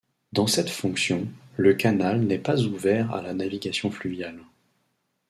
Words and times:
Dans 0.33 0.47
cette 0.47 0.71
fonction, 0.71 1.27
le 1.57 1.75
canal 1.75 2.21
n'est 2.21 2.39
pas 2.39 2.59
ouvert 2.63 3.13
à 3.13 3.21
la 3.21 3.35
navigation 3.35 3.91
fluviale. 3.91 4.39